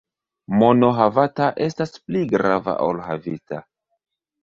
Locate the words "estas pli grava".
1.67-2.77